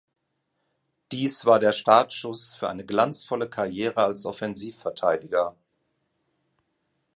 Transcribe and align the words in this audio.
Dies 1.11 1.45
war 1.45 1.59
der 1.59 1.73
Startschuss 1.73 2.55
für 2.55 2.67
eine 2.67 2.83
glanzvolle 2.87 3.47
Karriere 3.47 4.01
als 4.03 4.25
Offensiv-Verteidiger. 4.25 5.55